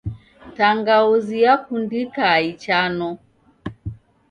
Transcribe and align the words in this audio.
Tangauzi 0.55 1.35
yakundika 1.45 2.25
ichano. 2.49 3.09